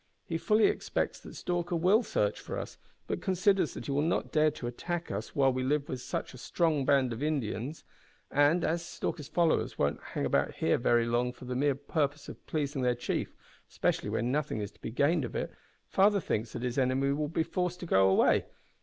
He 0.25 0.39
fully 0.39 0.65
expects 0.65 1.19
that 1.19 1.35
Stalker 1.35 1.75
will 1.75 2.01
search 2.01 2.39
for 2.39 2.57
us, 2.57 2.79
but 3.05 3.21
considers 3.21 3.75
that 3.75 3.85
he 3.85 3.91
will 3.91 4.01
not 4.01 4.31
dare 4.31 4.49
to 4.49 4.65
attack 4.65 5.11
us 5.11 5.35
while 5.35 5.53
we 5.53 5.61
live 5.61 5.87
with 5.87 6.01
so 6.01 6.23
strong 6.23 6.81
a 6.81 6.85
band 6.85 7.13
of 7.13 7.21
Indians, 7.21 7.83
and, 8.31 8.63
as 8.63 8.83
Stalker's 8.83 9.27
followers 9.27 9.77
won't 9.77 10.01
hang 10.01 10.25
about 10.25 10.55
here 10.55 10.79
very 10.79 11.05
long 11.05 11.31
for 11.33 11.45
the 11.45 11.55
mere 11.55 11.75
purpose 11.75 12.27
of 12.27 12.43
pleasing 12.47 12.81
their 12.81 12.95
chief, 12.95 13.35
especially 13.69 14.09
when 14.09 14.31
nothing 14.31 14.59
is 14.59 14.71
to 14.71 14.81
be 14.81 14.89
gained 14.89 15.31
by 15.31 15.41
it, 15.41 15.53
father 15.87 16.19
thinks 16.19 16.53
that 16.53 16.63
his 16.63 16.79
enemy 16.79 17.11
will 17.11 17.27
be 17.27 17.43
forced 17.43 17.79
to 17.81 17.85
go 17.85 18.09
away. 18.09 18.45